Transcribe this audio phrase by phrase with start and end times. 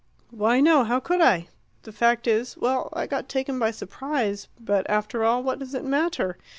[0.31, 1.47] "Why, no; how could I?
[1.83, 5.85] The fact is well, I got taken by surprise, but after all, what does it
[5.85, 6.37] matter?